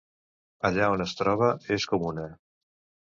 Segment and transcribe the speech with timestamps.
[0.69, 2.29] Allà on es troba, és comuna.